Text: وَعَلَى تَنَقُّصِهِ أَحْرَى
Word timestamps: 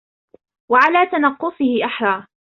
وَعَلَى 0.71 1.05
تَنَقُّصِهِ 1.11 1.85
أَحْرَى 1.85 2.27